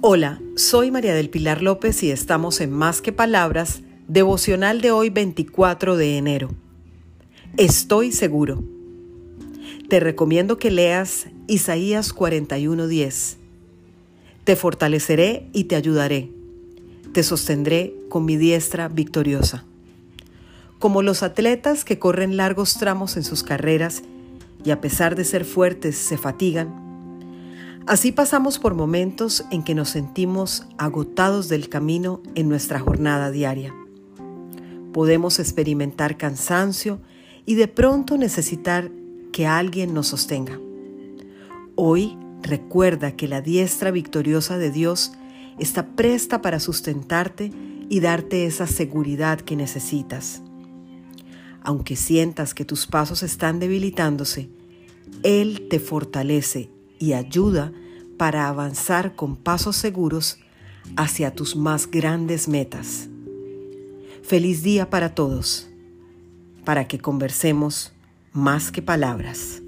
[0.00, 5.10] Hola, soy María del Pilar López y estamos en Más que Palabras, devocional de hoy
[5.10, 6.50] 24 de enero.
[7.56, 8.62] Estoy seguro.
[9.88, 13.38] Te recomiendo que leas Isaías 41:10.
[14.44, 16.30] Te fortaleceré y te ayudaré.
[17.12, 19.64] Te sostendré con mi diestra victoriosa.
[20.78, 24.04] Como los atletas que corren largos tramos en sus carreras
[24.64, 26.87] y a pesar de ser fuertes se fatigan,
[27.88, 33.74] Así pasamos por momentos en que nos sentimos agotados del camino en nuestra jornada diaria.
[34.92, 37.00] Podemos experimentar cansancio
[37.46, 38.90] y de pronto necesitar
[39.32, 40.60] que alguien nos sostenga.
[41.76, 45.12] Hoy recuerda que la diestra victoriosa de Dios
[45.58, 47.52] está presta para sustentarte
[47.88, 50.42] y darte esa seguridad que necesitas.
[51.62, 54.50] Aunque sientas que tus pasos están debilitándose,
[55.22, 56.68] Él te fortalece
[56.98, 57.72] y ayuda
[58.18, 60.38] para avanzar con pasos seguros
[60.96, 63.08] hacia tus más grandes metas.
[64.22, 65.68] Feliz día para todos,
[66.64, 67.92] para que conversemos
[68.32, 69.62] más que palabras.